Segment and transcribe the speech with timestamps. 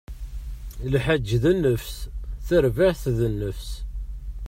[0.93, 1.91] Lḥaǧ d nnefṣ,
[2.45, 3.69] tarbaɛt d nnefṣ.